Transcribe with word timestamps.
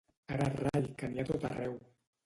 Ara 0.35 0.47
rai 0.63 0.89
que 1.03 1.11
n'hi 1.13 1.21
ha 1.23 1.29
a 1.29 1.31
tot 1.31 1.49
arreu! 1.53 1.81